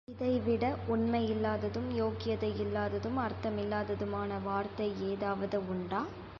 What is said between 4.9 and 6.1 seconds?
ஏதாவது உண்டா?